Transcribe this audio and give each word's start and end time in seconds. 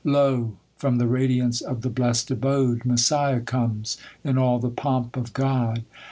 Lo, 0.03 0.57
from 0.77 0.97
the 0.97 1.05
radiance 1.05 1.61
of 1.61 1.83
the 1.83 1.89
blest 1.91 2.31
abode 2.31 2.83
Messiah 2.85 3.39
comes, 3.39 3.97
in 4.23 4.35
all 4.35 4.57
the 4.57 4.67
pomp 4.71 5.15
of 5.15 5.31
God 5.31 5.83